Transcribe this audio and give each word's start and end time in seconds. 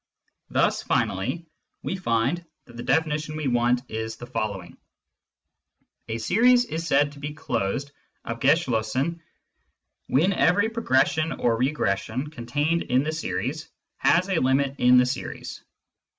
Thus, 0.49 0.81
finally, 0.81 1.45
we 1.83 1.95
find 1.95 2.43
that 2.65 2.75
the 2.75 2.81
definition 2.81 3.35
we 3.35 3.47
want 3.47 3.81
is 3.87 4.15
the 4.15 4.25
following:— 4.25 4.77
A 6.07 6.17
series 6.17 6.65
is 6.65 6.87
said 6.87 7.11
to 7.11 7.19
be" 7.19 7.33
closed" 7.35 7.91
{abgeschlosseri) 8.25 9.19
when 10.07 10.33
every 10.33 10.69
pro 10.69 10.83
gression 10.83 11.37
or 11.37 11.55
regression 11.55 12.31
contained 12.31 12.81
in 12.81 13.03
the 13.03 13.11
series 13.11 13.69
has 13.97 14.27
a 14.27 14.39
limit 14.39 14.73
in 14.79 14.97
the 14.97 15.05
series. 15.05 15.63